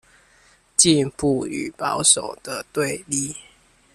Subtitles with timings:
[0.03, 0.03] 進
[1.11, 3.35] 步與保守的對立